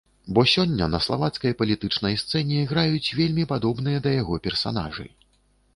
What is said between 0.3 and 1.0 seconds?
Бо сёння